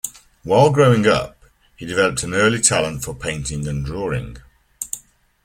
[0.41, 1.37] While growing up,
[1.75, 4.37] he developed an early talent for painting and drawing.